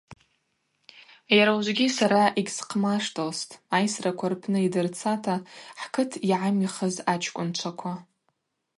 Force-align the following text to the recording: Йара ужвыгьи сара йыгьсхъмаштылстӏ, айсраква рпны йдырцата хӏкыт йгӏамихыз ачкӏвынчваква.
Йара 1.35 1.51
ужвыгьи 1.59 1.87
сара 1.97 2.23
йыгьсхъмаштылстӏ, 2.35 3.53
айсраква 3.75 4.27
рпны 4.31 4.59
йдырцата 4.65 5.35
хӏкыт 5.81 6.11
йгӏамихыз 6.31 6.95
ачкӏвынчваква. 7.13 7.93